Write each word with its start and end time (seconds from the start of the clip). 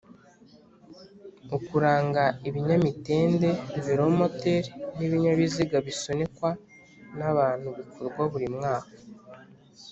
Ukuranga 1.57 2.23
ibinyamitende, 2.47 3.49
velomoteri 3.85 4.69
n'ibinyabiziga 4.97 5.77
bisunikwa 5.87 6.49
n'abantu 7.17 7.69
bikorwa 7.79 8.21
buri 8.31 8.47
mwaka 8.55 8.93